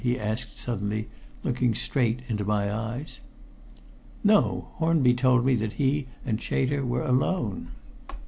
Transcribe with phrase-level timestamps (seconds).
[0.03, 1.07] he asked suddenly,
[1.43, 3.19] looking straight into my eyes.
[4.23, 4.69] "No.
[4.77, 7.67] Hornby told me that he and Chater were alone."